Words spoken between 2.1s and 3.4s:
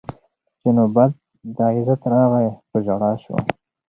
راغی په ژړا سو